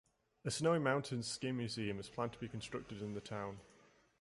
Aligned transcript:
A 0.45 0.49
Snowy 0.49 0.79
Mountains 0.79 1.27
Scheme 1.31 1.55
Museum 1.57 1.99
is 1.99 2.09
planned 2.09 2.33
to 2.33 2.39
be 2.39 2.47
constructed 2.47 3.03
in 3.03 3.13
the 3.13 3.21
town. 3.21 3.59